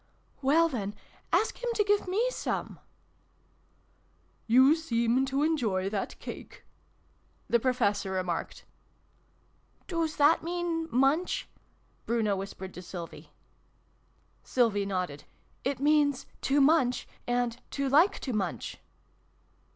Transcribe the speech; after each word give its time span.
"Well, 0.51 0.67
then, 0.67 0.95
ask 1.31 1.61
him 1.63 1.69
to 1.75 1.83
give 1.83 2.07
me 2.07 2.27
some!"" 2.31 2.79
You 4.57 4.73
seem 4.75 5.27
to 5.27 5.43
enjoy 5.43 5.91
that 5.91 6.17
cake?" 6.17 6.65
the 7.51 7.59
Pro 7.59 7.71
fessor 7.71 8.09
remarked." 8.09 8.65
Doos 9.87 10.15
that 10.15 10.41
mean' 10.41 10.87
munch 10.91 11.47
'?"Bruno 12.07 12.35
whis 12.35 12.55
pered 12.55 12.73
to 12.73 12.81
Sylvie. 12.81 13.31
Sylvie 14.43 14.87
nodded." 14.87 15.25
It 15.63 15.79
means 15.79 16.25
'to 16.41 16.59
munch' 16.59 17.07
and' 17.27 17.61
to 17.77 17.87
like 17.87 18.17
to 18.21 18.33
munch.' 18.33 18.79